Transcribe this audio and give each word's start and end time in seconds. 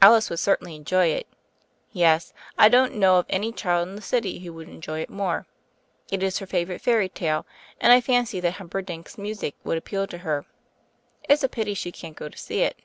Alice 0.00 0.30
would 0.30 0.38
certainly 0.38 0.74
enjoy 0.74 1.08
it. 1.08 1.26
Yes, 1.92 2.32
I 2.56 2.70
don't 2.70 2.94
know 2.94 3.18
of 3.18 3.26
any 3.28 3.52
child 3.52 3.88
in 3.88 3.94
the 3.94 4.00
city 4.00 4.38
who 4.38 4.54
would 4.54 4.70
enjoy 4.70 5.00
it 5.02 5.10
more. 5.10 5.46
It 6.10 6.22
is 6.22 6.38
her 6.38 6.46
favorite 6.46 6.80
fairy 6.80 7.10
tale; 7.10 7.44
and 7.78 7.92
1 7.92 8.00
fancy 8.00 8.40
that 8.40 8.52
Humperdinck's 8.54 9.18
music 9.18 9.54
would 9.62 9.76
appeal 9.76 10.06
to 10.06 10.16
her. 10.24 10.46
It's 11.24 11.44
a 11.44 11.48
pity 11.50 11.74
she 11.74 11.92
can't 11.92 12.16
go 12.16 12.30
to 12.30 12.38
see 12.38 12.62
it." 12.62 12.78